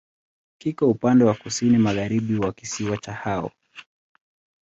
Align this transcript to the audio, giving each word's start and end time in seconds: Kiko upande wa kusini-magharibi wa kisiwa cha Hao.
Kiko 0.57 0.87
upande 0.89 1.23
wa 1.23 1.33
kusini-magharibi 1.35 2.37
wa 2.37 2.53
kisiwa 2.53 2.97
cha 2.97 3.13
Hao. 3.13 3.51